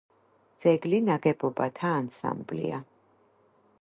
ძეგლი 0.63 1.01
ნაგებობათა 1.09 1.91
ანსამბლია. 1.99 2.81